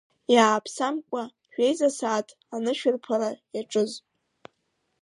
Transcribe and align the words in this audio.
Иааԥсамкәа, 0.33 1.23
жәеиза 1.53 1.89
сааҭ 1.97 2.27
анышәрԥԥара 2.55 3.29
иаҿыз. 3.55 3.91